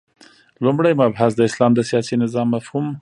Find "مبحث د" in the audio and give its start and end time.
1.01-1.41